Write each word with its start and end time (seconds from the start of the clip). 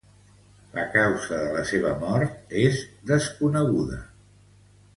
La 0.77 0.85
causa 0.95 1.37
de 1.41 1.51
la 1.57 1.65
seua 1.73 1.91
mort 2.05 2.57
és 2.63 2.81
desconeguda. 3.13 4.01